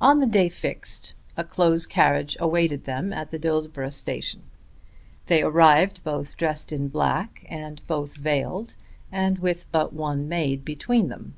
On 0.00 0.18
the 0.18 0.26
day 0.26 0.48
fixed 0.48 1.14
a 1.36 1.44
close 1.44 1.86
carriage 1.86 2.36
awaited 2.40 2.82
them 2.82 3.12
at 3.12 3.30
the 3.30 3.38
Dillsborough 3.38 3.90
Station. 3.94 4.42
They 5.28 5.40
arrived 5.40 6.02
both 6.02 6.36
dressed 6.36 6.72
in 6.72 6.88
black 6.88 7.46
and 7.48 7.80
both 7.86 8.16
veiled, 8.16 8.74
and 9.12 9.38
with 9.38 9.70
but 9.70 9.92
one 9.92 10.28
maid 10.28 10.64
between 10.64 11.10
them. 11.10 11.36